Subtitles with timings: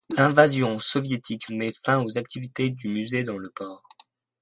[0.17, 3.87] L'invasion soviétique met fin aux activités du musée dans le port.